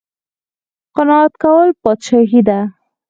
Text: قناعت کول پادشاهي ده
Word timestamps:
قناعت 0.95 1.33
کول 1.43 1.67
پادشاهي 1.83 2.41
ده 2.47 2.59